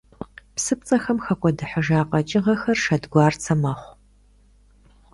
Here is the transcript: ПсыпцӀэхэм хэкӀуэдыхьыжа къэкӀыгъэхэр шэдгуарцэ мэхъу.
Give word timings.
ПсыпцӀэхэм 0.55 1.17
хэкӀуэдыхьыжа 1.25 1.99
къэкӀыгъэхэр 2.09 2.77
шэдгуарцэ 2.83 3.53
мэхъу. 3.61 3.93